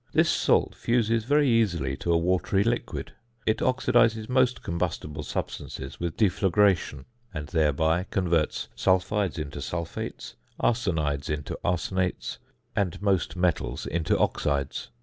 [0.13, 3.13] This salt fuses very easily to a watery liquid.
[3.45, 11.55] It oxidises most combustible substances with deflagration, and thereby converts sulphides into sulphates, arsenides into
[11.63, 12.39] arsenates,
[12.75, 14.89] and most metals into oxides.